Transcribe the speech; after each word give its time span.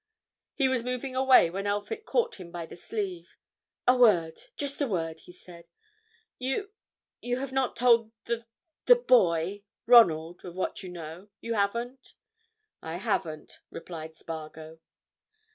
He 0.55 0.67
was 0.67 0.81
moving 0.81 1.15
away 1.15 1.51
when 1.51 1.67
Elphick 1.67 2.07
caught 2.07 2.37
him 2.39 2.49
by 2.49 2.65
the 2.65 2.75
sleeve. 2.75 3.37
"A 3.87 3.95
word—just 3.95 4.81
a 4.81 4.87
word!" 4.87 5.19
he 5.19 5.31
said. 5.31 5.67
"You—you 6.39 7.37
have 7.37 7.51
not 7.53 7.75
told 7.75 8.11
the—the 8.25 8.95
boy—Ronald—of 8.95 10.55
what 10.55 10.81
you 10.81 10.89
know? 10.89 11.29
You 11.39 11.53
haven't?" 11.53 12.15
"I 12.81 12.95
haven't," 12.95 13.59
replied 13.69 14.15
Spargo. 14.15 14.79